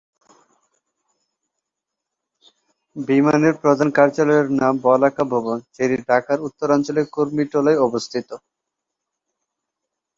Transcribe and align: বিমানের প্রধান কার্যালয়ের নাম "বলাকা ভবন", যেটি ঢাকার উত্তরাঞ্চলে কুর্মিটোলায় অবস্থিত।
বিমানের 2.95 3.55
প্রধান 3.61 3.89
কার্যালয়ের 3.97 4.47
নাম 4.59 4.73
"বলাকা 4.87 5.23
ভবন", 5.33 5.57
যেটি 5.75 5.95
ঢাকার 6.07 6.39
উত্তরাঞ্চলে 6.47 7.01
কুর্মিটোলায় 7.13 7.79
অবস্থিত। 7.79 8.29